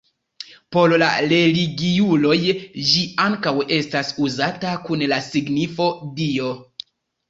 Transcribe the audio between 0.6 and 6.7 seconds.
Por religiuloj ĝi ankaŭ estas uzata kun la signifo Dio.